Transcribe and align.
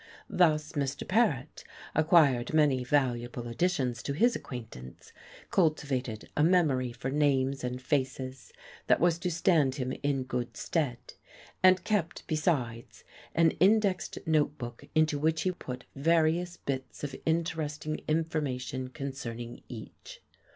Thus 0.31 0.71
Mr. 0.71 1.07
Paret 1.07 1.63
acquired 1.93 2.55
many 2.55 2.83
valuable 2.83 3.47
additions 3.47 4.01
to 4.01 4.13
his 4.13 4.35
acquaintance, 4.35 5.13
cultivated 5.51 6.27
a 6.35 6.43
memory 6.43 6.91
for 6.91 7.11
names 7.11 7.63
and 7.63 7.79
faces 7.79 8.51
that 8.87 8.99
was 8.99 9.19
to 9.19 9.29
stand 9.29 9.75
him 9.75 9.91
in 10.01 10.23
good 10.23 10.57
stead; 10.57 10.97
and 11.61 11.83
kept, 11.83 12.25
besides, 12.25 13.03
an 13.35 13.51
indexed 13.59 14.17
note 14.25 14.57
book 14.57 14.85
into 14.95 15.19
which 15.19 15.43
he 15.43 15.51
put 15.51 15.85
various 15.95 16.57
bits 16.57 17.03
of 17.03 17.15
interesting 17.27 18.01
information 18.07 18.87
concerning 18.87 19.61
each. 19.69 20.23